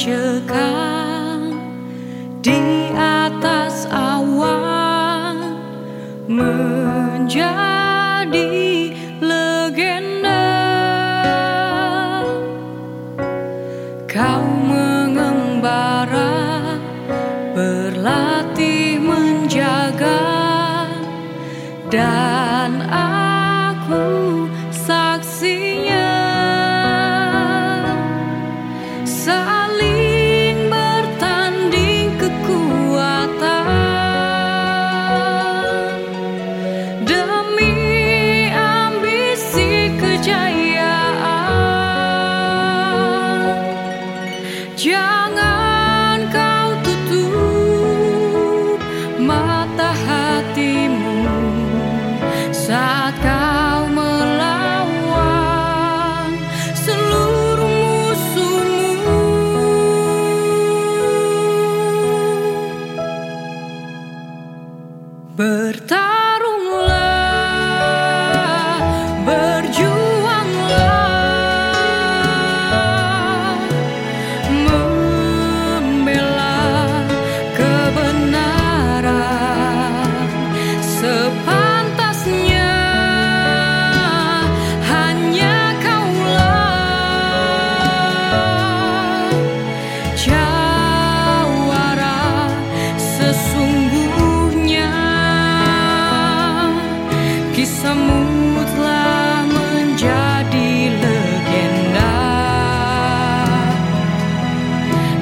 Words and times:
mencekam 0.00 1.60
di 2.40 2.88
atas 2.96 3.84
awan 3.92 5.60
menjadi 6.24 7.36
legenda. 9.20 10.56
Kau 14.08 14.40
mengembara 14.64 16.32
berlatih 17.52 19.04
menjaga 19.04 20.24
dan 21.92 22.49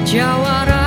Jawara 0.09 0.78